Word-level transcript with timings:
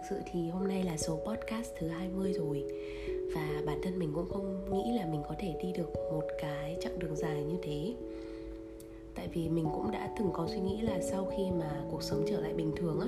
thực 0.00 0.06
sự 0.10 0.22
thì 0.32 0.48
hôm 0.48 0.68
nay 0.68 0.82
là 0.82 0.96
số 0.96 1.18
podcast 1.26 1.70
thứ 1.78 1.88
20 1.88 2.32
rồi. 2.32 2.64
Và 3.34 3.62
bản 3.66 3.80
thân 3.82 3.98
mình 3.98 4.12
cũng 4.14 4.28
không 4.28 4.70
nghĩ 4.72 4.92
là 4.98 5.06
mình 5.06 5.22
có 5.28 5.34
thể 5.38 5.54
đi 5.62 5.72
được 5.72 5.92
một 6.12 6.24
cái 6.42 6.76
chặng 6.80 6.98
đường 6.98 7.16
dài 7.16 7.42
như 7.42 7.56
thế. 7.62 7.94
Tại 9.14 9.28
vì 9.32 9.48
mình 9.48 9.64
cũng 9.64 9.90
đã 9.90 10.10
từng 10.18 10.30
có 10.32 10.46
suy 10.48 10.60
nghĩ 10.60 10.80
là 10.80 11.00
sau 11.00 11.32
khi 11.36 11.42
mà 11.58 11.82
cuộc 11.90 12.02
sống 12.02 12.24
trở 12.28 12.40
lại 12.40 12.52
bình 12.52 12.72
thường 12.76 13.00
á 13.00 13.06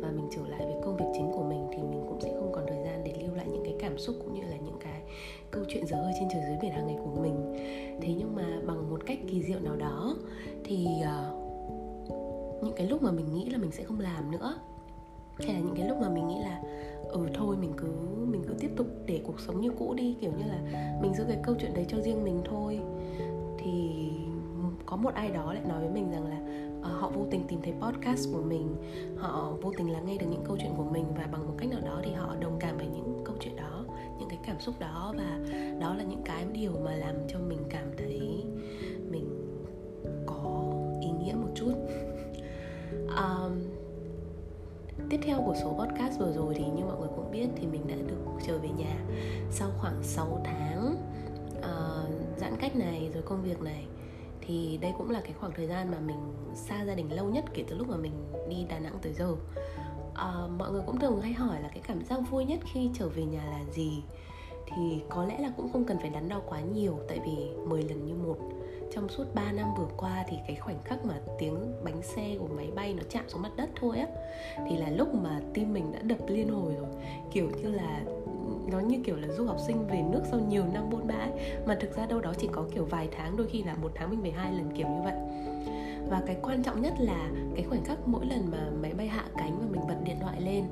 Và 0.00 0.10
mình 0.10 0.28
trở 0.30 0.42
lại 0.48 0.60
với 0.66 0.74
công 0.84 0.96
việc 0.96 1.04
chính 1.14 1.32
của 1.32 1.42
mình 1.42 1.66
Thì 1.72 1.78
mình 1.78 2.04
cũng 2.08 2.20
sẽ 2.20 2.32
không 2.34 2.52
còn 2.52 2.64
thời 2.68 2.84
gian 2.84 3.04
để 3.04 3.14
lưu 3.22 3.34
lại 3.34 3.46
những 3.52 3.64
cái 3.64 3.74
cảm 3.80 3.98
xúc 3.98 4.16
cũng 4.18 4.34
như 4.34 4.42
là 4.42 4.56
những 4.56 4.78
cái 4.80 5.02
câu 5.50 5.64
chuyện 5.68 5.86
dở 5.86 5.96
hơi 5.96 6.12
trên 6.20 6.28
trời 6.32 6.42
dưới 6.48 6.56
biển 6.62 6.72
hàng 6.72 6.86
ngày 6.86 6.96
của 7.04 7.20
mình. 7.22 7.54
Thế 8.00 8.14
nhưng 8.18 8.36
mà 8.36 8.60
bằng 8.66 8.90
một 8.90 9.06
cách 9.06 9.18
kỳ 9.30 9.42
diệu 9.42 9.60
nào 9.60 9.76
đó 9.76 10.16
Thì 10.64 10.86
uh, 11.00 11.42
những 12.62 12.74
cái 12.76 12.86
lúc 12.86 13.02
mà 13.02 13.10
mình 13.10 13.34
nghĩ 13.34 13.50
là 13.50 13.58
mình 13.58 13.70
sẽ 13.70 13.84
không 13.84 14.00
làm 14.00 14.30
nữa 14.30 14.54
hay 15.44 15.54
là 15.54 15.60
những 15.60 15.74
cái 15.76 15.88
lúc 15.88 15.98
mà 16.00 16.08
mình 16.08 16.28
nghĩ 16.28 16.38
là 16.38 16.62
ừ 17.08 17.26
thôi 17.34 17.56
mình 17.56 17.72
cứ 17.76 17.86
mình 18.26 18.42
cứ 18.48 18.54
tiếp 18.60 18.70
tục 18.76 18.86
để 19.06 19.20
cuộc 19.26 19.40
sống 19.40 19.60
như 19.60 19.70
cũ 19.78 19.94
đi 19.94 20.16
kiểu 20.20 20.32
như 20.38 20.44
là 20.44 20.60
mình 21.02 21.14
giữ 21.14 21.24
cái 21.28 21.38
câu 21.42 21.54
chuyện 21.60 21.74
đấy 21.74 21.84
cho 21.88 22.00
riêng 22.00 22.24
mình 22.24 22.40
thôi. 22.44 22.80
Thì 23.58 23.92
có 24.86 24.96
một 24.96 25.14
ai 25.14 25.30
đó 25.30 25.52
lại 25.52 25.62
nói 25.68 25.80
với 25.80 25.90
mình 25.90 26.10
rằng 26.12 26.26
là 26.26 26.38
uh, 26.80 27.00
họ 27.00 27.10
vô 27.14 27.26
tình 27.30 27.40
tìm 27.48 27.60
thấy 27.62 27.74
podcast 27.80 28.28
của 28.32 28.42
mình 28.42 28.76
họ 29.16 29.52
vô 29.62 29.72
tình 29.76 29.90
lắng 29.90 30.06
nghe 30.06 30.18
được 30.18 30.26
những 30.30 30.44
câu 30.44 30.56
chuyện 30.60 30.72
của 30.76 30.84
mình 30.84 31.04
và 31.16 31.28
bằng 31.32 31.46
một 31.46 31.54
cách 31.58 31.70
nào 31.70 31.80
đó 31.80 32.00
thì 32.04 32.12
họ 32.12 32.36
đồng 32.40 32.56
cảm 32.60 32.76
với 32.76 32.86
những 32.86 33.22
câu 33.24 33.36
chuyện 33.40 33.56
đó 33.56 33.84
những 34.18 34.28
cái 34.28 34.38
cảm 34.46 34.60
xúc 34.60 34.74
đó 34.80 35.14
và 35.16 35.38
đó 35.80 35.94
là 35.94 36.04
những 36.04 36.22
cái 36.24 36.44
điều 36.52 36.72
mà 36.84 36.94
làm 36.94 37.14
cho 37.28 37.38
mình 37.48 37.58
cảm 37.70 37.86
thấy 37.96 38.44
mình 39.10 39.28
có 40.26 40.72
ý 41.00 41.08
nghĩa 41.10 41.34
một 41.34 41.48
chút. 41.54 41.72
Um, 42.92 43.61
theo 45.22 45.42
của 45.46 45.54
số 45.62 45.76
podcast 45.78 46.18
vừa 46.18 46.32
rồi 46.32 46.54
thì 46.54 46.64
như 46.64 46.84
mọi 46.84 46.98
người 46.98 47.08
cũng 47.16 47.30
biết 47.30 47.46
thì 47.56 47.66
mình 47.66 47.88
đã 47.88 47.94
được 47.94 48.22
trở 48.46 48.58
về 48.58 48.68
nhà 48.68 48.96
sau 49.50 49.68
khoảng 49.78 50.02
6 50.02 50.40
tháng 50.44 50.96
uh, 51.58 52.38
giãn 52.40 52.56
cách 52.60 52.76
này 52.76 53.10
rồi 53.14 53.22
công 53.22 53.42
việc 53.42 53.62
này. 53.62 53.86
Thì 54.40 54.78
đây 54.82 54.92
cũng 54.98 55.10
là 55.10 55.20
cái 55.20 55.32
khoảng 55.40 55.52
thời 55.52 55.66
gian 55.66 55.90
mà 55.90 55.98
mình 55.98 56.16
xa 56.54 56.84
gia 56.84 56.94
đình 56.94 57.12
lâu 57.12 57.26
nhất 57.26 57.44
kể 57.54 57.64
từ 57.68 57.76
lúc 57.76 57.88
mà 57.88 57.96
mình 57.96 58.12
đi 58.48 58.56
Đà 58.68 58.78
Nẵng 58.78 58.98
tới 59.02 59.12
giờ. 59.12 59.32
Uh, 60.12 60.50
mọi 60.58 60.72
người 60.72 60.82
cũng 60.86 60.98
thường 60.98 61.20
hay 61.20 61.32
hỏi 61.32 61.62
là 61.62 61.68
cái 61.68 61.82
cảm 61.86 62.04
giác 62.04 62.20
vui 62.30 62.44
nhất 62.44 62.60
khi 62.72 62.90
trở 62.94 63.08
về 63.08 63.24
nhà 63.24 63.44
là 63.44 63.60
gì? 63.72 64.02
Thì 64.66 65.02
có 65.08 65.24
lẽ 65.24 65.38
là 65.38 65.52
cũng 65.56 65.72
không 65.72 65.84
cần 65.84 65.98
phải 65.98 66.10
đắn 66.10 66.28
đo 66.28 66.40
quá 66.46 66.60
nhiều 66.60 66.98
tại 67.08 67.20
vì 67.24 67.66
10 67.68 67.82
lần 67.82 68.06
như 68.06 68.14
một 68.14 68.36
trong 68.94 69.08
suốt 69.08 69.34
3 69.34 69.52
năm 69.52 69.74
vừa 69.78 69.88
qua 69.96 70.24
thì 70.28 70.36
cái 70.46 70.56
khoảnh 70.56 70.78
khắc 70.84 71.04
mà 71.04 71.14
tiếng 71.38 71.84
bánh 71.84 72.02
xe 72.02 72.36
của 72.38 72.48
máy 72.56 72.70
bay 72.74 72.94
nó 72.94 73.02
chạm 73.10 73.24
xuống 73.28 73.42
mặt 73.42 73.50
đất 73.56 73.70
thôi 73.80 73.98
á 73.98 74.06
thì 74.68 74.76
là 74.76 74.90
lúc 74.90 75.14
mà 75.14 75.40
tim 75.54 75.74
mình 75.74 75.92
đã 75.92 75.98
đập 76.02 76.18
liên 76.26 76.48
hồi 76.48 76.74
rồi. 76.74 76.88
Kiểu 77.32 77.50
như 77.50 77.70
là 77.70 78.00
nó 78.70 78.80
như 78.80 79.00
kiểu 79.04 79.16
là 79.16 79.28
du 79.28 79.46
học 79.46 79.56
sinh 79.66 79.86
về 79.86 80.02
nước 80.12 80.22
sau 80.30 80.40
nhiều 80.40 80.64
năm 80.72 80.90
bôn 80.90 81.06
ba 81.06 81.26
mà 81.66 81.76
thực 81.80 81.96
ra 81.96 82.06
đâu 82.06 82.20
đó 82.20 82.32
chỉ 82.38 82.48
có 82.52 82.64
kiểu 82.74 82.84
vài 82.84 83.08
tháng 83.16 83.36
đôi 83.36 83.46
khi 83.46 83.62
là 83.62 83.74
một 83.74 83.92
tháng 83.94 84.10
mình 84.10 84.22
về 84.22 84.30
hai 84.30 84.52
lần 84.52 84.70
kiểu 84.76 84.88
như 84.88 85.02
vậy. 85.04 85.14
Và 86.08 86.22
cái 86.26 86.36
quan 86.42 86.62
trọng 86.62 86.82
nhất 86.82 86.92
là 86.98 87.30
cái 87.54 87.64
khoảnh 87.64 87.84
khắc 87.84 88.08
mỗi 88.08 88.26
lần 88.26 88.50
mà 88.50 88.70
máy 88.82 88.92
bay 88.94 89.08
hạ 89.08 89.24
cánh 89.36 89.58
và 89.58 89.66
mình 89.70 89.80
bật 89.88 90.04
điện 90.04 90.16
thoại 90.20 90.40
lên 90.40 90.64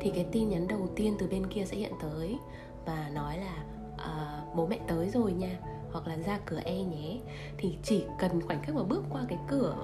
thì 0.00 0.10
cái 0.10 0.26
tin 0.32 0.48
nhắn 0.48 0.68
đầu 0.68 0.88
tiên 0.96 1.14
từ 1.18 1.26
bên 1.26 1.46
kia 1.46 1.64
sẽ 1.64 1.76
hiện 1.76 1.92
tới 2.02 2.38
và 2.86 3.10
nói 3.14 3.38
là 3.38 3.64
à, 3.96 4.42
bố 4.54 4.66
mẹ 4.66 4.78
tới 4.86 5.08
rồi 5.08 5.32
nha 5.32 5.58
hoặc 5.92 6.06
là 6.06 6.16
ra 6.26 6.38
cửa 6.46 6.60
e 6.64 6.82
nhé 6.82 7.20
thì 7.58 7.78
chỉ 7.82 8.04
cần 8.18 8.40
khoảnh 8.40 8.62
khắc 8.62 8.74
mà 8.74 8.82
bước 8.82 9.04
qua 9.10 9.24
cái 9.28 9.38
cửa 9.48 9.76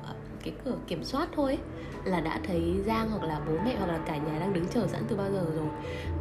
cái 0.44 0.55
cửa 0.64 0.77
kiểm 0.86 1.05
soát 1.05 1.28
thôi 1.36 1.58
là 2.05 2.20
đã 2.20 2.41
thấy 2.46 2.74
giang 2.86 3.11
hoặc 3.11 3.27
là 3.27 3.40
bố 3.48 3.52
mẹ 3.64 3.77
hoặc 3.78 3.86
là 3.86 3.98
cả 4.06 4.17
nhà 4.17 4.39
đang 4.39 4.52
đứng 4.52 4.67
chờ 4.67 4.86
sẵn 4.86 5.02
từ 5.08 5.17
bao 5.17 5.33
giờ 5.33 5.45
rồi. 5.56 5.68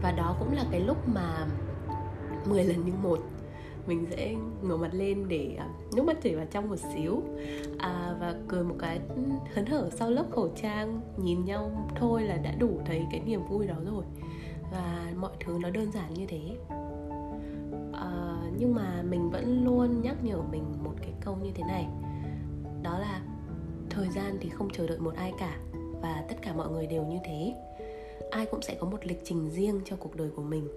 Và 0.02 0.12
đó 0.12 0.36
cũng 0.40 0.54
là 0.54 0.66
cái 0.72 0.80
lúc 0.80 0.98
mà 1.08 1.48
10 2.46 2.64
lần 2.64 2.86
như 2.86 2.94
một 3.02 3.20
mình 3.88 4.06
sẽ 4.10 4.36
ngửa 4.62 4.78
mặt 4.78 4.90
lên 4.94 5.28
để 5.28 5.56
à, 5.60 5.66
uh, 5.66 5.96
nước 5.96 6.04
mắt 6.04 6.18
chảy 6.24 6.36
vào 6.36 6.46
trong 6.52 6.70
một 6.70 6.76
xíu. 6.94 7.24
À, 7.78 8.16
và 8.20 8.36
cười 8.48 8.64
một 8.64 8.76
cái 8.80 9.00
ừ, 9.16 9.22
hớn 9.54 9.66
hở 9.66 9.90
sau 9.94 10.10
lớp 10.10 10.26
khẩu 10.32 10.50
trang 10.56 11.02
nhìn 11.18 11.46
nhau 11.46 11.88
thôi 11.96 12.24
là 12.24 12.38
đã 12.38 12.52
đủ 12.60 12.80
thấy 12.86 13.06
cái 13.12 13.20
niềm 13.20 13.42
vui 13.50 13.68
đó 13.68 13.76
rồi. 13.86 14.04
Và 14.72 15.12
mọi 15.16 15.32
thứ 15.46 15.58
nó 15.62 15.70
đơn 15.70 15.92
giản 15.92 16.14
như 16.14 16.26
thế. 16.26 16.56
Ờ, 17.94 18.38
nhưng 18.58 18.76
mà 18.76 19.04
mình 19.10 19.30
vẫn 19.30 19.66
luôn 19.66 20.02
nhắc 20.02 20.16
nhở 20.24 20.42
mình 20.52 20.64
một 20.84 20.94
cái 21.02 21.14
câu 21.22 21.38
như 21.44 21.50
thế 21.56 21.64
này. 21.68 21.88
Đó 22.84 23.00
là 23.00 23.22
thời 23.90 24.08
gian 24.16 24.38
thì 24.42 24.50
không 24.50 24.70
chờ 24.70 24.88
đợi 24.88 24.98
một 24.98 25.16
ai 25.16 25.34
cả, 25.40 25.60
và 26.02 26.26
tất 26.30 26.36
cả 26.42 26.54
mọi 26.54 26.70
người 26.72 26.88
đều 26.88 27.04
như 27.04 27.18
thế. 27.26 27.54
Ai 28.32 28.46
cũng 28.46 28.62
sẽ 28.62 28.76
có 28.80 28.88
một 28.88 29.06
lịch 29.06 29.22
trình 29.24 29.50
riêng 29.50 29.82
cho 29.86 29.96
cuộc 29.96 30.16
đời 30.16 30.30
của 30.36 30.42
mình, 30.42 30.68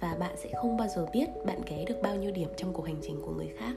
và 0.00 0.16
bạn 0.20 0.36
sẽ 0.36 0.50
không 0.60 0.76
bao 0.76 0.88
giờ 0.88 1.06
biết 1.12 1.26
bạn 1.46 1.62
ké 1.66 1.84
được 1.88 1.96
bao 2.02 2.16
nhiêu 2.16 2.30
điểm 2.30 2.48
trong 2.56 2.72
cuộc 2.72 2.86
hành 2.86 3.00
trình 3.02 3.20
của 3.22 3.32
người 3.32 3.48
khác. 3.56 3.74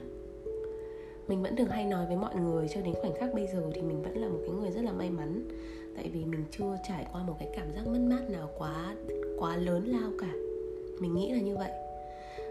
Mình 1.28 1.42
vẫn 1.42 1.56
thường 1.56 1.68
hay 1.68 1.84
nói 1.84 2.06
với 2.06 2.16
mọi 2.16 2.36
người 2.36 2.68
cho 2.68 2.80
đến 2.80 2.94
khoảnh 3.00 3.14
khắc 3.14 3.34
bây 3.34 3.46
giờ 3.46 3.70
thì 3.74 3.82
mình 3.82 4.02
vẫn 4.02 4.18
là 4.18 4.28
một 4.28 4.38
cái 4.40 4.50
người 4.50 4.70
rất 4.70 4.82
là 4.84 4.92
may 4.92 5.10
mắn. 5.10 5.48
Tại 5.96 6.10
vì 6.12 6.24
mình 6.24 6.44
chưa 6.50 6.76
trải 6.88 7.06
qua 7.12 7.22
một 7.22 7.36
cái 7.38 7.48
cảm 7.56 7.72
giác 7.74 7.86
mất 7.86 8.00
mát 8.00 8.30
nào 8.30 8.48
quá 8.58 8.96
quá 9.38 9.56
lớn 9.56 9.84
lao 9.86 10.10
cả. 10.18 10.32
Mình 11.00 11.14
nghĩ 11.14 11.32
là 11.32 11.40
như 11.40 11.56
vậy 11.56 11.70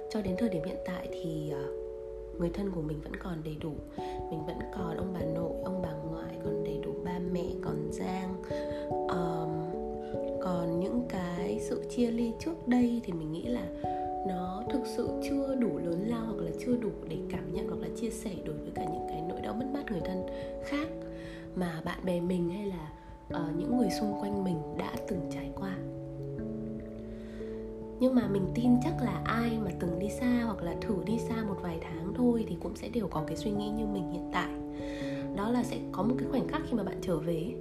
cho 0.09 0.22
đến 0.22 0.36
thời 0.40 0.50
điểm 0.50 0.64
hiện 0.64 0.78
tại 0.86 1.08
thì 1.12 1.50
ờ, 1.50 1.66
người 2.40 2.50
thân 2.50 2.72
của 2.72 2.81
mình 2.81 3.02
vẫn 3.03 3.16
còn 3.16 3.44
đầy 3.44 3.56
đủ. 3.62 3.74
Mình 4.31 4.46
vẫn 4.46 4.58
còn 4.74 4.97
ông 4.97 5.14
bà 5.14 5.20
nội 5.20 5.52
ông 5.66 5.81
bà 5.81 5.94
ngoại 5.94 6.36
còn 6.44 6.64
đầy 6.64 6.80
đủ 6.84 6.92
ba 7.06 7.20
mẹ 7.31 7.46
còn 7.62 7.92
giang. 7.92 8.44
Um, 8.90 9.50
còn 10.42 10.80
những 10.80 11.06
cái 11.09 11.59
sự 11.59 11.84
chia 11.90 12.12
ly 12.12 12.34
trước 12.40 12.68
đây 12.68 13.02
thì 13.03 13.14
mình 13.14 13.31
nghĩ 13.31 13.44
là 13.44 13.68
nó 14.28 14.64
thực 14.69 14.81
sự 14.86 15.09
chưa 15.30 15.56
đủ 15.56 15.78
lớn 15.78 16.06
lao 16.08 16.25
hoặc 16.25 16.44
là 16.44 16.52
chưa 16.66 16.75
đủ 16.75 16.92
để 17.09 17.18
cảm 17.30 17.53
nhận 17.53 17.68
hoặc 17.68 17.80
là 17.81 17.88
chia 17.96 18.09
sẻ 18.09 18.31
đối 18.46 18.56
với 18.56 18.72
cả 18.75 18.84
những 18.84 19.08
cái 19.09 19.24
nỗi 19.30 19.42
đau 19.42 19.53
mất 19.53 19.66
mát 19.74 19.92
người 19.92 20.02
thân 20.06 20.25
khác 20.64 20.88
mà 21.56 21.81
bạn 21.86 22.06
bè 22.06 22.19
mình 22.19 22.50
hay 22.50 22.66
là 22.66 22.92
uh, 23.28 23.58
những 23.58 23.78
người 23.78 23.90
xung 23.90 24.22
quanh 24.22 24.44
mình 24.44 24.58
đã 24.78 24.92
từng 25.08 25.22
trải 25.31 25.50
qua 25.56 25.78
nhưng 28.00 28.16
mà 28.16 28.28
mình 28.28 28.48
tin 28.56 28.72
chắc 28.84 29.02
là 29.02 29.22
ai 29.26 29.58
mà 29.66 29.72
từng 29.80 30.00
đi 30.00 30.10
xa 30.10 30.42
hoặc 30.46 30.64
là 30.64 30.76
thử 30.82 30.96
đi 31.06 31.20
xa 31.20 31.44
một 31.48 31.58
vài 31.62 31.78
tháng 31.82 32.14
thôi 32.14 32.46
thì 32.48 32.58
cũng 32.60 32.76
sẽ 32.76 32.90
đều 32.90 33.08
có 33.08 33.24
cái 33.28 33.38
suy 33.38 33.52
nghĩ 33.52 33.70
như 33.70 33.86
mình 33.86 34.12
hiện 34.12 34.30
tại. 34.34 34.50
Đó 35.36 35.50
là 35.50 35.64
sẽ 35.64 35.78
có 35.92 36.04
một 36.04 36.16
cái 36.20 36.28
khoảnh 36.32 36.48
khắc 36.48 36.62
khi 36.70 36.78
mà 36.78 36.84
bạn 36.84 36.98
trở 37.02 37.18
về 37.20 37.54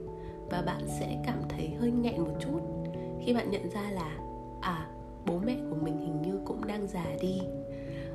và 0.50 0.62
bạn 0.62 0.82
sẽ 1.00 1.22
cảm 1.26 1.38
thấy 1.48 1.70
hơi 1.80 1.90
nghẹn 1.90 2.20
một 2.20 2.34
chút 2.40 2.60
khi 3.24 3.34
bạn 3.34 3.50
nhận 3.50 3.70
ra 3.70 3.90
là 3.90 4.18
à 4.60 4.88
bố 5.26 5.38
mẹ 5.38 5.56
của 5.70 5.76
mình 5.82 5.98
hình 5.98 6.22
như 6.22 6.40
cũng 6.44 6.66
đang 6.66 6.86
già 6.86 7.06
đi. 7.20 7.40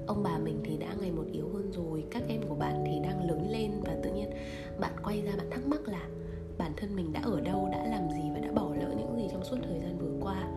Ông 0.08 0.24
bà 0.24 0.38
mình 0.38 0.60
thì 0.64 0.78
đã 0.78 0.88
ngày 1.02 1.12
một 1.12 1.26
yếu 1.32 1.50
hơn 1.54 1.72
rồi, 1.72 2.04
các 2.12 2.24
em 2.28 2.42
của 2.50 2.56
bạn 2.56 2.84
thì 2.88 3.00
đang 3.04 3.28
lớn 3.30 3.52
lên 3.52 3.72
và 3.82 3.96
tự 4.04 4.14
nhiên 4.14 4.30
bạn 4.80 4.92
quay 5.04 5.22
ra 5.22 5.32
bạn 5.38 5.50
thắc 5.52 5.68
mắc 5.68 5.88
là 5.88 6.08
bản 6.58 6.72
thân 6.78 6.96
mình 6.96 7.14
đã 7.14 7.22
ở 7.24 7.42
đâu, 7.42 7.70
đã 7.72 7.86
làm 7.86 8.10
gì 8.10 8.30
và 8.34 8.40
đã 8.40 8.52
bỏ 8.52 8.70
lỡ 8.80 8.94
những 8.98 9.16
gì 9.18 9.28
trong 9.32 9.44
suốt 9.44 9.58
thời 9.64 9.80
gian 9.80 9.98
vừa 9.98 10.20
qua? 10.22 10.48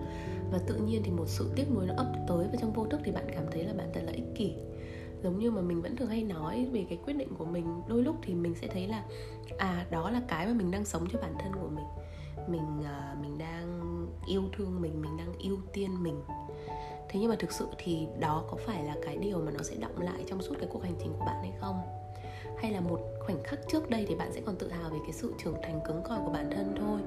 Và 0.51 0.59
tự 0.67 0.77
nhiên 0.77 1.03
thì 1.05 1.11
một 1.11 1.29
sự 1.29 1.53
tiếc 1.57 1.71
nuối 1.75 1.87
nó 1.87 1.95
ập 1.97 2.07
tới 2.29 2.47
và 2.53 2.59
trong 2.61 2.73
vô 2.73 2.87
thức 2.87 3.01
thì 3.05 3.13
bạn 3.13 3.25
cảm 3.35 3.45
thấy 3.53 3.65
là 3.65 3.73
bạn 3.73 3.91
thật 3.95 4.01
là 4.05 4.13
ích 4.13 4.35
kỷ. 4.35 4.55
Giống 5.23 5.39
như 5.39 5.51
mà 5.51 5.61
mình 5.61 5.83
vẫn 5.83 5.97
thường 5.97 6.09
hay 6.09 6.23
nói 6.23 6.69
về 6.73 6.87
cái 6.89 6.99
quyết 7.05 7.17
định 7.17 7.29
của 7.39 7.45
mình 7.45 7.83
đôi 7.89 8.03
lúc 8.03 8.17
thì 8.23 8.35
mình 8.35 8.55
sẽ 8.61 8.67
thấy 8.67 8.89
là 8.89 9.05
à 9.59 9.87
đó 9.91 10.11
là 10.11 10.23
cái 10.29 10.47
mà 10.47 10.53
mình 10.53 10.71
đang 10.71 10.85
sống 10.85 11.07
cho 11.13 11.19
bản 11.23 11.35
thân 11.39 11.53
của 11.53 11.69
mình. 11.69 11.85
Mình 12.49 12.81
uh, 12.81 13.23
mình 13.23 13.39
đang 13.39 14.07
yêu 14.27 14.43
thương 14.57 14.81
mình 14.81 15.03
mình 15.03 15.17
đang 15.17 15.33
ưu 15.39 15.59
tiên 15.73 16.03
mình. 16.03 16.23
Thế 17.09 17.21
nhưng 17.21 17.31
mà 17.31 17.37
thực 17.39 17.53
sự 17.53 17.67
thì 17.79 18.07
đó 18.21 18.45
có 18.51 18.57
phải 18.67 18.85
là 18.85 18.97
cái 19.05 19.17
điều 19.17 19.39
mà 19.39 19.53
nó 19.53 19.63
sẽ 19.63 19.77
động 19.77 20.01
lại 20.01 20.25
trong 20.27 20.43
suốt 20.43 20.55
cái 20.59 20.69
cuộc 20.73 20.83
hành 20.83 20.95
trình 20.99 21.13
của 21.19 21.25
bạn 21.25 21.37
hay 21.43 21.53
không? 21.61 22.06
Hay 22.57 22.73
là 22.73 22.81
một 22.81 23.01
khoảnh 23.19 23.43
khắc 23.43 23.61
trước 23.69 23.91
đây 23.91 24.05
thì 24.09 24.15
bạn 24.15 24.33
sẽ 24.33 24.41
còn 24.41 24.57
tự 24.57 24.71
hào 24.71 24.91
về 24.91 24.99
cái 25.03 25.13
sự 25.13 25.35
trưởng 25.39 25.57
thành 25.63 25.81
cứng 25.85 26.03
cỏi 26.03 26.19
của 26.25 26.31
bản 26.31 26.51
thân 26.51 26.75
thôi. 26.81 27.01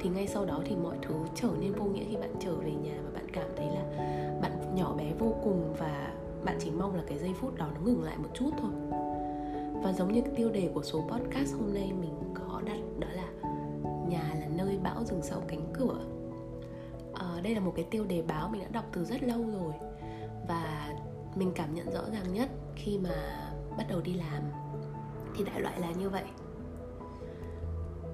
Thì 0.00 0.08
ngay 0.08 0.26
sau 0.26 0.44
đó 0.44 0.62
thì 0.64 0.76
mọi 0.76 0.96
thứ 1.02 1.14
trở 1.34 1.48
nên 1.60 1.72
vô 1.72 1.84
nghĩa 1.84 2.04
khi 2.04 2.16
bạn 2.16 2.34
trở 2.40 2.56
về 2.56 2.70
nhà 2.70 2.94
và 3.04 3.10
bạn 3.14 3.26
cảm 3.32 3.48
thấy 3.56 3.66
là 3.66 3.82
bạn 4.42 4.74
nhỏ 4.74 4.94
bé 4.98 5.12
vô 5.18 5.34
cùng 5.44 5.74
và 5.78 6.14
bạn 6.44 6.56
chỉ 6.60 6.70
mong 6.70 6.94
là 6.94 7.02
cái 7.06 7.18
giây 7.18 7.30
phút 7.40 7.54
đó 7.54 7.68
nó 7.74 7.80
ngừng 7.80 8.02
lại 8.02 8.16
một 8.18 8.28
chút 8.34 8.50
thôi. 8.60 8.70
Và 9.82 9.92
giống 9.92 10.12
như 10.12 10.20
cái 10.20 10.32
tiêu 10.36 10.50
đề 10.50 10.70
của 10.74 10.82
số 10.82 11.00
podcast 11.00 11.54
hôm 11.54 11.74
nay 11.74 11.92
mình 12.00 12.14
có 12.34 12.60
đặt 12.64 12.80
đó 12.98 13.08
là 13.12 13.50
nhà 14.08 14.34
là 14.40 14.46
nơi 14.56 14.78
bão 14.82 15.04
rừng 15.04 15.22
sầu 15.22 15.40
cánh 15.48 15.72
cửa 15.72 15.98
à, 17.18 17.40
đây 17.42 17.54
là 17.54 17.60
một 17.60 17.72
cái 17.76 17.84
tiêu 17.90 18.04
đề 18.04 18.22
báo 18.22 18.48
mình 18.48 18.60
đã 18.60 18.68
đọc 18.72 18.84
từ 18.92 19.04
rất 19.04 19.22
lâu 19.22 19.38
rồi. 19.38 19.72
Và 20.48 20.94
mình 21.34 21.52
cảm 21.54 21.74
nhận 21.74 21.90
rõ 21.90 22.02
ràng 22.12 22.34
nhất 22.34 22.48
khi 22.74 22.98
mà 22.98 23.50
bắt 23.78 23.86
đầu 23.88 24.00
đi 24.00 24.14
làm 24.14 24.42
thì 25.36 25.44
đại 25.44 25.60
loại 25.60 25.80
là 25.80 25.90
như 25.90 26.10
vậy. 26.10 26.24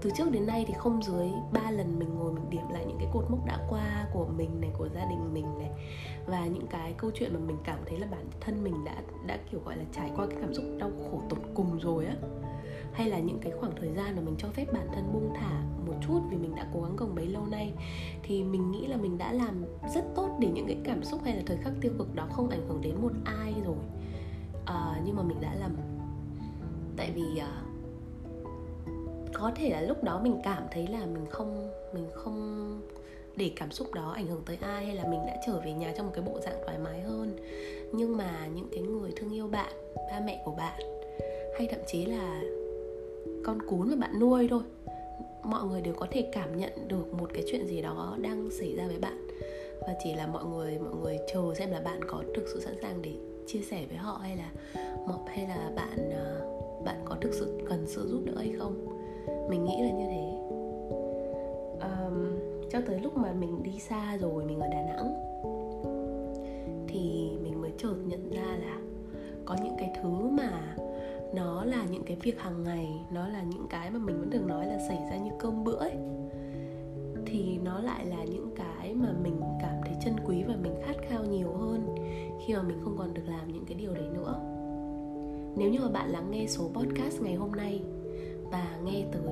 Từ 0.00 0.10
trước 0.16 0.30
đến 0.30 0.46
nay 0.46 0.64
thì 0.68 0.74
không 0.74 1.02
dưới 1.02 1.30
3 1.52 1.70
lần 1.70 1.98
mình 1.98 2.08
ngồi 2.18 2.32
mình 2.32 2.50
điểm 2.50 2.68
lại 2.70 2.84
những 2.88 2.98
cái 2.98 3.08
cột 3.12 3.24
mốc 3.30 3.46
đã 3.46 3.58
qua 3.70 4.06
của 4.12 4.26
mình 4.36 4.60
này 4.60 4.70
của 4.78 4.88
gia 4.94 5.04
đình 5.04 5.34
mình 5.34 5.58
này. 5.58 5.70
Và 6.26 6.46
những 6.46 6.66
cái 6.66 6.94
câu 6.96 7.10
chuyện 7.14 7.34
mà 7.34 7.40
mình 7.46 7.56
cảm 7.64 7.78
thấy 7.86 7.98
là 7.98 8.06
bản 8.10 8.26
thân 8.40 8.64
mình 8.64 8.84
đã 8.84 9.02
đã 9.26 9.38
kiểu 9.50 9.60
gọi 9.64 9.76
là 9.76 9.84
trải 9.92 10.10
qua 10.16 10.26
cái 10.26 10.38
cảm 10.40 10.54
xúc 10.54 10.64
đau 10.78 10.90
khổ 11.10 11.22
tột 11.28 11.38
cùng 11.54 11.78
rồi 11.78 12.06
á. 12.06 12.16
Hay 12.92 13.08
là 13.08 13.18
những 13.18 13.38
cái 13.38 13.52
khoảng 13.60 13.72
thời 13.76 13.92
gian 13.92 14.16
mà 14.16 14.22
mình 14.22 14.34
cho 14.38 14.48
phép 14.48 14.66
bản 14.72 14.86
thân 14.94 15.12
buông 15.12 15.34
thả 15.34 15.62
một 15.86 15.94
chút 16.06 16.20
vì 16.30 16.36
mình 16.36 16.54
đã 16.54 16.66
cố 16.74 16.82
gắng 16.82 16.96
gồng 16.96 17.14
bấy 17.14 17.26
lâu 17.26 17.46
nay 17.46 17.72
thì 18.22 18.44
mình 18.44 18.70
nghĩ 18.70 18.86
là 18.86 18.96
mình 18.96 19.18
đã 19.18 19.32
làm 19.32 19.64
rất 19.94 20.04
tốt 20.14 20.36
để 20.40 20.48
những 20.54 20.66
cái 20.66 20.76
cảm 20.84 21.04
xúc 21.04 21.20
hay 21.24 21.36
là 21.36 21.42
thời 21.46 21.56
khắc 21.56 21.72
tiêu 21.80 21.92
cực 21.98 22.14
đó 22.14 22.26
không 22.32 22.48
ảnh 22.48 22.68
hưởng 22.68 22.80
đến 22.80 22.94
một 23.02 23.12
ai 23.24 23.54
rồi. 23.64 23.76
À, 24.66 25.00
nhưng 25.04 25.16
mà 25.16 25.22
mình 25.22 25.40
đã 25.40 25.54
làm 25.54 25.76
tại 26.96 27.12
vì 27.14 27.40
à, 27.40 27.62
có 29.32 29.52
thể 29.54 29.70
là 29.70 29.80
lúc 29.80 30.04
đó 30.04 30.20
mình 30.22 30.40
cảm 30.44 30.62
thấy 30.70 30.86
là 30.86 31.06
mình 31.06 31.26
không 31.30 31.70
mình 31.94 32.06
không 32.14 32.80
để 33.36 33.50
cảm 33.56 33.70
xúc 33.70 33.94
đó 33.94 34.12
ảnh 34.14 34.26
hưởng 34.26 34.42
tới 34.46 34.58
ai 34.60 34.86
hay 34.86 34.96
là 34.96 35.04
mình 35.04 35.20
đã 35.26 35.36
trở 35.46 35.60
về 35.64 35.72
nhà 35.72 35.92
trong 35.96 36.06
một 36.06 36.12
cái 36.14 36.24
bộ 36.24 36.40
dạng 36.40 36.62
thoải 36.64 36.78
mái 36.78 37.00
hơn. 37.00 37.36
Nhưng 37.92 38.16
mà 38.16 38.46
những 38.54 38.68
cái 38.72 38.80
người 38.80 39.10
thương 39.16 39.32
yêu 39.32 39.48
bạn 39.48 39.72
ba 39.96 40.20
mẹ 40.26 40.42
của 40.44 40.52
bạn 40.52 40.80
hay 41.58 41.68
thậm 41.70 41.80
chí 41.86 42.06
là 42.06 42.42
con 43.44 43.58
cún 43.68 43.88
mà 43.88 43.96
bạn 43.96 44.20
nuôi 44.20 44.48
thôi 44.50 44.62
mọi 45.42 45.64
người 45.64 45.80
đều 45.80 45.94
có 45.94 46.06
thể 46.10 46.28
cảm 46.32 46.56
nhận 46.56 46.88
được 46.88 47.14
một 47.14 47.30
cái 47.34 47.44
chuyện 47.46 47.66
gì 47.66 47.82
đó 47.82 48.16
đang 48.20 48.50
xảy 48.50 48.76
ra 48.76 48.86
với 48.86 48.98
bạn. 48.98 49.28
Và 49.80 49.94
chỉ 50.04 50.14
là 50.14 50.26
mọi 50.26 50.44
người 50.44 50.78
mọi 50.78 50.94
người 51.02 51.18
chờ 51.32 51.54
xem 51.54 51.70
là 51.70 51.80
bạn 51.80 52.00
có 52.08 52.22
thực 52.34 52.44
sự 52.54 52.60
sẵn 52.60 52.74
sàng 52.82 53.02
để 53.02 53.12
chia 53.46 53.60
sẻ 53.60 53.84
với 53.88 53.96
họ 53.96 54.18
hay 54.22 54.36
là 54.36 54.52
hay 55.26 55.46
là 55.46 55.70
bạn 55.76 56.08
uh, 56.08 56.61
bạn 56.84 56.96
có 57.04 57.16
thực 57.20 57.34
sự 57.34 57.60
cần 57.68 57.86
sự 57.86 58.08
giúp 58.08 58.22
đỡ 58.24 58.32
hay 58.36 58.52
không? 58.58 58.86
Mình 59.50 59.64
nghĩ 59.64 59.82
là 59.82 59.90
như 59.90 60.04
thế. 60.06 60.32
Um, 61.80 62.38
cho 62.70 62.80
tới 62.86 63.00
lúc 63.00 63.16
mà 63.16 63.32
mình 63.32 63.62
đi 63.62 63.78
xa 63.78 64.16
rồi 64.16 64.44
mình 64.44 64.60
ở 64.60 64.68
đà 64.68 64.82
nẵng 64.82 65.14
thì 66.88 67.30
mình 67.42 67.60
mới 67.62 67.70
chợt 67.78 67.94
nhận 68.06 68.30
ra 68.30 68.56
là 68.66 68.80
có 69.44 69.56
những 69.64 69.74
cái 69.78 69.92
thứ 70.02 70.08
mà 70.10 70.76
nó 71.34 71.64
là 71.64 71.84
những 71.90 72.02
cái 72.04 72.16
việc 72.22 72.40
hàng 72.40 72.64
ngày 72.64 72.88
nó 73.12 73.28
là 73.28 73.42
những 73.42 73.66
cái 73.70 73.90
mà 73.90 73.98
mình 73.98 74.20
vẫn 74.20 74.30
thường 74.30 74.46
nói 74.46 74.66
là 74.66 74.78
xảy 74.88 74.98
ra 75.10 75.16
như 75.16 75.30
cơm 75.38 75.64
bữa 75.64 75.76
ấy 75.76 75.96
thì 77.26 77.58
nó 77.64 77.80
lại 77.80 78.06
là 78.06 78.24
những 78.24 78.50
cái 78.56 78.94
mà 78.94 79.08
mình 79.22 79.40
cảm 79.62 79.74
thấy 79.84 79.94
chân 80.04 80.14
quý 80.26 80.42
và 80.42 80.54
mình 80.62 80.74
khát 80.82 80.96
khao 81.08 81.24
nhiều 81.24 81.52
hơn 81.52 81.94
khi 82.46 82.54
mà 82.54 82.62
mình 82.62 82.80
không 82.84 82.96
còn 82.98 83.14
được 83.14 83.22
làm 83.26 83.52
những 83.52 83.64
cái 83.64 83.74
điều 83.74 83.94
đấy 83.94 84.06
nữa 84.14 84.40
nếu 85.56 85.70
như 85.70 85.78
mà 85.80 85.88
bạn 85.88 86.10
lắng 86.10 86.30
nghe 86.30 86.46
số 86.48 86.68
podcast 86.74 87.22
ngày 87.22 87.34
hôm 87.34 87.52
nay 87.52 87.82
và 88.50 88.78
nghe 88.84 89.04
tới 89.12 89.22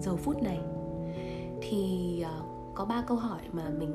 giờ 0.00 0.16
phút 0.16 0.42
này, 0.42 0.60
thì 1.62 2.22
ờ, 2.22 2.42
có 2.74 2.84
ba 2.84 3.04
câu 3.06 3.16
hỏi 3.16 3.40
mà 3.52 3.68
mình 3.78 3.90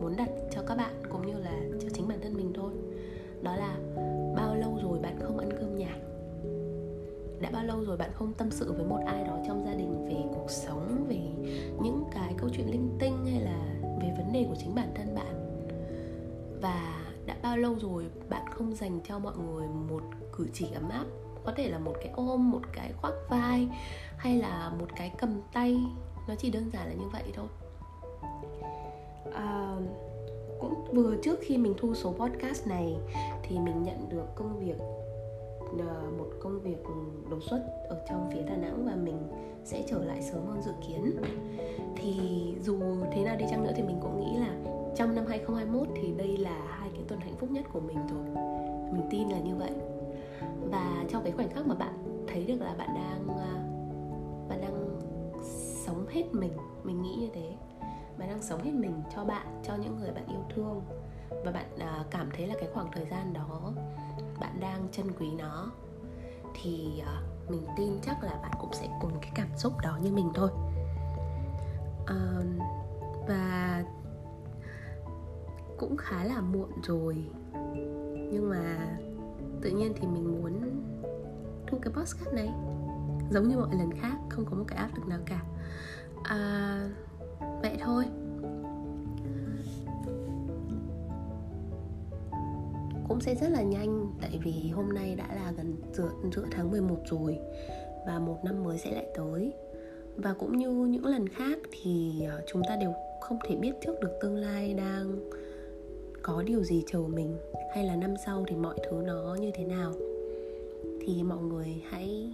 muốn 0.00 0.16
đặt 0.16 0.30
cho 0.50 0.62
các 0.62 0.76
bạn 0.76 0.94
cũng 1.10 1.26
như 1.26 1.38
là 1.38 1.60
cho 1.80 1.88
chính 1.94 2.08
bản 2.08 2.18
thân 2.22 2.34
mình 2.34 2.52
thôi. 2.54 2.72
Đó 3.42 3.56
là, 3.56 3.76
bao 4.36 4.54
lâu 4.56 4.78
rồi 4.82 4.98
bạn 4.98 5.16
không 5.20 5.38
ăn 5.38 5.48
cơm 5.60 5.76
nhà? 5.76 5.96
Đã 7.40 7.50
bao 7.52 7.64
lâu 7.64 7.84
rồi 7.84 7.96
bạn 7.96 8.10
không 8.14 8.32
tâm 8.32 8.50
sự 8.50 8.72
với 8.72 8.86
một 8.86 9.00
ai 9.06 9.24
đó 9.24 9.38
trong 9.46 9.64
gia 9.64 9.74
đình 9.74 10.06
về 10.08 10.16
cuộc 10.34 10.50
sống, 10.50 11.06
về 11.08 11.20
những 11.82 12.04
cái 12.14 12.34
câu 12.38 12.48
chuyện 12.52 12.70
linh 12.70 12.90
tinh 12.98 13.26
hay 13.32 13.40
là 13.40 13.80
về 13.82 14.14
vấn 14.16 14.32
đề 14.32 14.46
của 14.48 14.54
chính 14.58 14.74
bản 14.74 14.88
thân 14.94 15.14
bạn? 15.14 15.60
Và 16.62 17.04
đã 17.26 17.36
bao 17.42 17.56
lâu 17.56 17.74
rồi 17.80 18.04
bạn 18.28 18.46
không 18.50 18.74
dành 18.74 19.00
cho 19.08 19.18
mọi 19.18 19.34
người 19.36 19.66
một 19.88 20.02
cử 20.36 20.46
chỉ 20.52 20.66
ấm 20.74 20.88
áp 20.88 21.04
có 21.46 21.52
thể 21.56 21.68
là 21.68 21.78
một 21.78 21.94
cái 22.00 22.12
ôm 22.16 22.50
một 22.50 22.62
cái 22.72 22.92
khoác 23.00 23.14
vai 23.28 23.68
hay 24.16 24.36
là 24.38 24.72
một 24.80 24.86
cái 24.96 25.12
cầm 25.18 25.40
tay. 25.52 25.80
Nó 26.28 26.34
chỉ 26.38 26.50
đơn 26.50 26.70
giản 26.72 26.88
là 26.88 26.94
như 26.94 27.08
vậy 27.12 27.22
thôi. 27.34 27.46
À, 29.34 29.76
cũng 30.60 30.84
vừa 30.92 31.16
trước 31.22 31.38
khi 31.42 31.58
mình 31.58 31.74
thu 31.78 31.94
số 31.94 32.12
podcast 32.12 32.66
này 32.66 32.96
thì 33.42 33.58
mình 33.58 33.82
nhận 33.82 34.08
được 34.08 34.26
công 34.34 34.58
việc 34.58 34.78
à, 35.78 36.00
một 36.18 36.28
công 36.40 36.60
việc 36.60 36.82
đột 37.30 37.42
xuất 37.50 37.60
ở 37.88 38.04
trong 38.08 38.30
phía 38.32 38.42
Đà 38.42 38.56
Nẵng 38.56 38.86
và 38.86 38.94
mình 38.94 39.18
sẽ 39.64 39.84
trở 39.88 40.04
lại 40.04 40.22
sớm 40.22 40.46
hơn 40.46 40.62
dự 40.62 40.72
kiến. 40.88 41.16
Thì 41.96 42.20
dù 42.62 42.78
thế 43.12 43.24
nào 43.24 43.36
đi 43.36 43.44
chăng 43.50 43.64
nữa 43.64 43.72
thì 43.76 43.82
mình 43.82 43.98
cũng 44.02 44.20
nghĩ 44.20 44.38
là 44.38 44.56
trong 44.96 45.14
năm 45.14 45.26
2021 45.28 45.88
thì 45.96 46.12
đây 46.16 46.36
là 46.36 46.58
hai 46.68 46.90
cái 46.94 47.02
tuần 47.08 47.20
hạnh 47.20 47.36
phúc 47.36 47.50
nhất 47.50 47.66
của 47.72 47.80
mình 47.80 47.96
rồi. 47.96 48.44
Mình 48.92 49.08
tin 49.10 49.28
là 49.28 49.38
như 49.38 49.54
vậy 49.54 49.70
trong 51.08 51.22
cái 51.22 51.32
khoảnh 51.32 51.50
khắc 51.50 51.66
mà 51.66 51.74
bạn 51.74 52.24
thấy 52.28 52.46
được 52.46 52.60
là 52.60 52.74
bạn 52.78 52.88
đang 52.94 53.38
à, 53.38 53.52
bạn 54.48 54.60
đang 54.60 55.00
sống 55.84 56.06
hết 56.08 56.24
mình 56.32 56.52
mình 56.84 57.02
nghĩ 57.02 57.16
như 57.20 57.28
thế. 57.34 57.52
Bạn 58.18 58.28
đang 58.28 58.42
sống 58.42 58.62
hết 58.62 58.72
mình 58.72 59.02
cho 59.14 59.24
bạn 59.24 59.62
cho 59.62 59.76
những 59.76 59.96
người 59.96 60.10
bạn 60.12 60.26
yêu 60.26 60.40
thương. 60.54 60.82
Và 61.44 61.52
bạn 61.52 61.78
à, 61.78 62.04
cảm 62.10 62.30
thấy 62.36 62.46
là 62.46 62.54
cái 62.60 62.68
khoảng 62.74 62.92
thời 62.92 63.06
gian 63.10 63.32
đó 63.32 63.72
bạn 64.40 64.60
đang 64.60 64.88
trân 64.92 65.06
quý 65.20 65.26
nó. 65.38 65.70
Thì 66.62 67.02
à, 67.06 67.22
mình 67.48 67.66
tin 67.76 67.92
chắc 68.02 68.24
là 68.24 68.38
bạn 68.42 68.52
cũng 68.60 68.72
sẽ 68.72 68.88
cùng 69.00 69.12
cái 69.20 69.30
cảm 69.34 69.48
xúc 69.56 69.72
đó 69.82 69.98
như 70.02 70.12
mình 70.12 70.30
thôi. 70.34 70.50
À, 72.06 72.40
và 73.28 73.84
cũng 75.78 75.96
khá 75.96 76.24
là 76.24 76.40
muộn 76.40 76.70
rồi. 76.82 77.24
Nhưng 78.32 78.50
mà 78.50 78.98
tự 79.62 79.70
nhiên 79.70 79.92
thì 80.00 80.06
mình 80.06 80.42
muốn 80.42 80.52
thu 81.66 81.78
cái 81.78 81.92
podcast 81.92 82.32
này 82.34 82.48
giống 83.30 83.48
như 83.48 83.56
mọi 83.56 83.76
lần 83.78 83.90
khác 84.00 84.16
không 84.28 84.44
có 84.44 84.56
một 84.56 84.64
cái 84.68 84.78
áp 84.78 84.90
lực 84.94 85.08
nào 85.08 85.20
cả. 85.26 85.42
À, 86.22 86.90
vậy 87.62 87.76
thôi. 87.80 88.04
Cũng 93.08 93.20
sẽ 93.20 93.34
rất 93.34 93.48
là 93.48 93.62
nhanh 93.62 94.12
tại 94.20 94.40
vì 94.44 94.70
hôm 94.70 94.94
nay 94.94 95.14
đã 95.14 95.34
là 95.34 95.52
gần 95.56 95.76
giữa, 95.92 96.10
giữa 96.32 96.44
tháng 96.50 96.70
11 96.70 96.96
rồi 97.10 97.38
và 98.06 98.18
một 98.18 98.44
năm 98.44 98.64
mới 98.64 98.78
sẽ 98.78 98.90
lại 98.90 99.06
tới. 99.16 99.52
Và 100.16 100.34
cũng 100.38 100.56
như 100.56 100.70
những 100.70 101.06
lần 101.06 101.28
khác 101.28 101.58
thì 101.70 102.22
à, 102.28 102.36
chúng 102.46 102.62
ta 102.68 102.76
đều 102.76 102.92
không 103.20 103.38
thể 103.48 103.56
biết 103.56 103.72
trước 103.80 104.00
được 104.00 104.18
tương 104.20 104.36
lai 104.36 104.74
đang 104.74 105.30
có 106.22 106.42
điều 106.42 106.64
gì 106.64 106.84
chờ 106.86 106.98
mình 106.98 107.36
hay 107.74 107.84
là 107.84 107.96
năm 107.96 108.14
sau 108.26 108.44
thì 108.48 108.56
mọi 108.56 108.76
thứ 108.90 109.02
nó 109.06 109.34
như 109.40 109.50
thế 109.54 109.64
nào 109.64 109.92
thì 111.06 111.22
mọi 111.22 111.38
người 111.38 111.82
hãy 111.88 112.30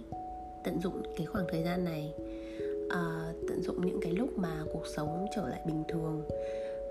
tận 0.63 0.79
dụng 0.81 1.01
cái 1.17 1.25
khoảng 1.25 1.45
thời 1.51 1.63
gian 1.63 1.83
này 1.83 2.13
à, 2.89 3.33
tận 3.47 3.61
dụng 3.61 3.85
những 3.85 3.99
cái 4.01 4.11
lúc 4.11 4.37
mà 4.37 4.63
cuộc 4.73 4.87
sống 4.95 5.25
trở 5.35 5.49
lại 5.49 5.61
bình 5.65 5.83
thường. 5.87 6.23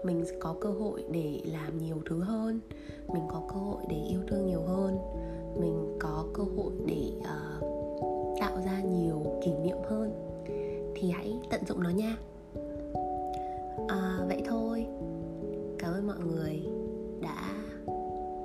Mình 0.05 0.25
có 0.41 0.55
cơ 0.61 0.69
hội 0.71 1.05
để 1.11 1.41
làm 1.45 1.79
nhiều 1.79 2.03
thứ 2.07 2.21
hơn 2.21 2.61
mình 3.09 3.23
có 3.29 3.43
cơ 3.49 3.55
hội 3.55 3.83
để 3.89 3.97
yêu 3.97 4.21
thương 4.29 4.47
nhiều 4.47 4.63
hơn 4.63 4.99
mình 5.61 5.97
có 6.01 6.25
cơ 6.35 6.43
hội 6.57 6.73
để 6.87 7.13
uh, 7.19 8.39
tạo 8.41 8.57
ra 8.67 8.81
nhiều 8.81 9.41
kỷ 9.45 9.53
niệm 9.53 9.77
hơn 9.89 10.13
thì 10.95 11.11
hãy 11.11 11.41
tận 11.51 11.61
dụng 11.69 11.83
nó 11.83 11.91
nha. 11.91 12.17
À, 13.89 14.19
vậy 14.27 14.43
thôi. 14.47 14.87
Cảm 15.79 15.93
ơn 15.93 16.07
mọi 16.07 16.19
người 16.19 16.63
đã 17.21 17.65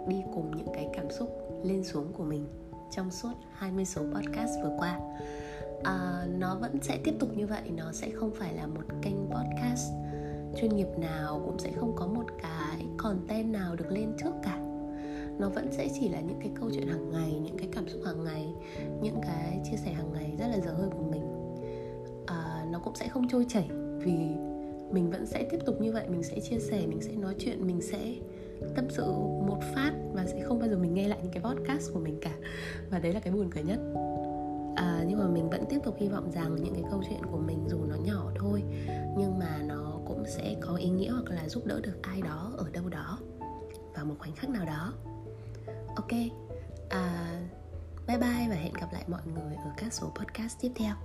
đi 0.07 0.23
cùng 0.33 0.51
những 0.57 0.67
cái 0.73 0.89
cảm 0.93 1.09
xúc 1.09 1.29
lên 1.63 1.83
xuống 1.83 2.07
của 2.17 2.23
mình 2.23 2.45
trong 2.91 3.12
suốt 3.12 3.34
20 3.53 3.86
số 3.86 4.01
podcast 4.01 4.51
vừa 4.63 4.75
qua. 4.77 5.00
À, 5.84 6.25
nó 6.38 6.56
vẫn 6.56 6.77
sẽ 6.82 7.00
tiếp 7.03 7.13
tục 7.20 7.29
như 7.36 7.48
vậy 7.48 7.62
nó 7.75 7.91
sẽ 7.91 8.10
không 8.10 8.32
phải 8.36 8.53
là 8.53 8.67
một 8.67 8.84
kênh 9.01 9.15
podcast 9.15 9.91
chuyên 10.62 10.75
nghiệp 10.75 10.88
nào 10.98 11.41
cũng 11.46 11.60
sẽ 11.60 11.72
không 11.79 11.96
có 11.96 12.08
một 12.08 12.25
cái 12.41 12.86
content 12.98 13.53
nào 13.53 13.75
được 13.75 13.91
lên 13.91 14.13
trước 14.17 14.32
cả. 14.44 14.58
Nó 15.39 15.50
vẫn 15.50 15.67
sẽ 15.72 15.88
chỉ 16.00 16.10
là 16.10 16.20
những 16.20 16.39
cái 16.39 16.51
câu 16.60 16.70
chuyện 16.74 16.88
hàng 16.88 17.12
ngày 17.12 17.39
những 17.44 17.58
cái 17.58 17.70
cảm 17.72 17.89
xúc 17.89 18.01
hàng 18.06 18.24
ngày 18.24 18.48
những 19.01 19.22
cái 19.22 19.62
chia 19.72 19.77
sẻ 19.77 19.91
hàng 19.91 20.13
ngày 20.13 20.36
rất 20.39 20.48
là 20.48 20.60
dở 20.60 20.72
hơi 20.72 20.89
của 20.89 21.03
mình. 21.12 21.24
À, 22.25 22.65
nó 22.72 22.79
cũng 22.79 22.96
sẽ 22.96 23.08
không 23.08 23.27
trôi 23.27 23.46
chảy 23.50 23.70
vì 24.00 24.17
mình 24.91 25.10
vẫn 25.12 25.25
sẽ 25.25 25.48
tiếp 25.51 25.60
tục 25.65 25.82
như 25.82 25.91
vậy 25.91 26.08
mình 26.10 26.24
sẽ 26.24 26.39
chia 26.39 26.60
sẻ 26.60 26.86
mình 26.88 27.01
sẽ 27.01 27.12
nói 27.12 27.36
chuyện 27.39 27.67
mình 27.67 27.82
sẽ 27.82 28.13
tâm 28.75 28.85
sự 28.89 29.03
một 29.47 29.59
phát 29.75 29.91
và 30.13 30.25
sẽ 30.25 30.41
không 30.43 30.59
bao 30.59 30.69
giờ 30.69 30.77
mình 30.77 30.93
nghe 30.93 31.07
lại 31.07 31.19
những 31.23 31.31
cái 31.31 31.43
podcast 31.43 31.93
của 31.93 31.99
mình 31.99 32.17
cả. 32.21 32.31
Và 32.89 32.99
đấy 32.99 33.13
là 33.13 33.19
cái 33.19 33.33
buồn 33.33 33.49
cười 33.53 33.63
nhất. 33.63 33.79
À, 34.75 35.03
nhưng 35.07 35.19
mà 35.19 35.27
mình 35.27 35.49
vẫn 35.49 35.63
tiếp 35.69 35.79
tục 35.83 35.95
hy 35.99 36.07
vọng 36.07 36.31
rằng 36.31 36.55
những 36.55 36.73
cái 36.73 36.83
câu 36.91 37.03
chuyện 37.09 37.25
của 37.31 37.37
mình 37.37 37.65
dù 37.69 37.77
nó 37.85 37.95
nhỏ 37.95 38.31
thôi 38.35 38.63
nhưng 39.17 39.39
mà 39.39 39.57
nó 39.65 39.99
cũng 40.05 40.23
sẽ 40.27 40.55
có 40.61 40.75
ý 40.75 40.89
nghĩa 40.89 41.11
hoặc 41.11 41.29
là 41.29 41.49
giúp 41.49 41.65
đỡ 41.65 41.79
được 41.83 41.95
ai 42.01 42.21
đó 42.21 42.53
ở 42.57 42.69
đâu 42.73 42.89
đó 42.89 43.19
vào 43.95 44.05
một 44.05 44.15
khoảnh 44.19 44.35
khắc 44.35 44.49
nào 44.49 44.65
đó. 44.65 44.93
Ok. 45.95 46.11
À, 46.89 47.35
bye 48.07 48.17
bye 48.17 48.47
và 48.49 48.55
hẹn 48.55 48.73
gặp 48.73 48.93
lại 48.93 49.03
mọi 49.07 49.21
người 49.25 49.55
ở 49.55 49.71
các 49.77 49.93
số 49.93 50.11
podcast 50.15 50.57
tiếp 50.61 50.71
theo. 50.75 50.95